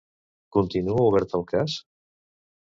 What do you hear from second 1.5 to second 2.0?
cas?